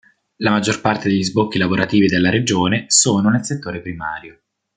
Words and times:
La 0.37 0.49
maggior 0.49 0.81
parte 0.81 1.09
degli 1.09 1.23
sbocchi 1.23 1.59
lavorativi 1.59 2.07
della 2.07 2.31
regione 2.31 2.85
sono 2.87 3.29
nel 3.29 3.45
settore 3.45 3.81
primario. 3.81 4.39